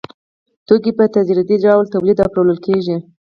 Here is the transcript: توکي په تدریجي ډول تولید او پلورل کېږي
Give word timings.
توکي 0.67 0.91
په 0.97 1.03
تدریجي 1.15 1.57
ډول 1.65 1.85
تولید 1.93 2.17
او 2.21 2.29
پلورل 2.33 2.59
کېږي 2.67 2.97